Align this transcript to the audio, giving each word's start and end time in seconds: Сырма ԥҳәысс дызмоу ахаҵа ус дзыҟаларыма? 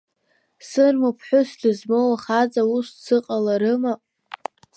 Сырма 0.69 1.09
ԥҳәысс 1.17 1.51
дызмоу 1.61 2.09
ахаҵа 2.15 2.63
ус 2.75 2.87
дзыҟаларыма? 2.95 3.93